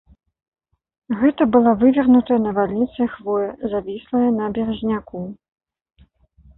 Гэта 1.19 1.47
была 1.57 1.71
вывернутая 1.83 2.39
навальніцай 2.47 3.07
хвоя, 3.19 3.51
завіслая 3.77 4.27
на 4.43 4.53
беразняку. 4.61 5.19